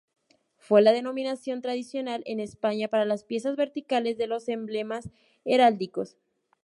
[0.57, 5.11] Fue la denominación tradicional en España para las piezas verticales de los emblemas
[5.45, 6.17] heráldicos.